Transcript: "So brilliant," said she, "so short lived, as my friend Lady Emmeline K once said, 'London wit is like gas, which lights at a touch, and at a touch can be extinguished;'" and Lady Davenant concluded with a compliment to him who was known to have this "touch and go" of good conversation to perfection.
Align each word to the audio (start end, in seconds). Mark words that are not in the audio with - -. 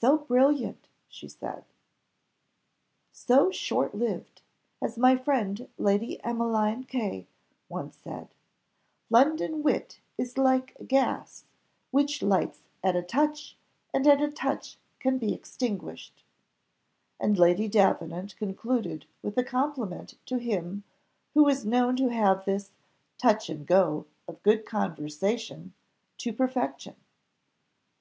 "So 0.00 0.18
brilliant," 0.18 0.88
said 1.08 1.30
she, 1.30 1.64
"so 3.12 3.52
short 3.52 3.94
lived, 3.94 4.42
as 4.82 4.98
my 4.98 5.14
friend 5.14 5.68
Lady 5.78 6.18
Emmeline 6.24 6.82
K 6.82 7.28
once 7.68 7.96
said, 7.96 8.34
'London 9.10 9.62
wit 9.62 10.00
is 10.18 10.36
like 10.36 10.76
gas, 10.88 11.44
which 11.92 12.20
lights 12.20 12.64
at 12.82 12.96
a 12.96 13.02
touch, 13.04 13.56
and 13.94 14.08
at 14.08 14.20
a 14.20 14.32
touch 14.32 14.76
can 14.98 15.18
be 15.18 15.32
extinguished;'" 15.32 16.24
and 17.20 17.38
Lady 17.38 17.68
Davenant 17.68 18.34
concluded 18.38 19.06
with 19.22 19.38
a 19.38 19.44
compliment 19.44 20.18
to 20.26 20.38
him 20.38 20.82
who 21.34 21.44
was 21.44 21.64
known 21.64 21.94
to 21.94 22.08
have 22.08 22.44
this 22.44 22.72
"touch 23.18 23.48
and 23.48 23.68
go" 23.68 24.06
of 24.26 24.42
good 24.42 24.66
conversation 24.66 25.74
to 26.18 26.32
perfection. 26.32 26.96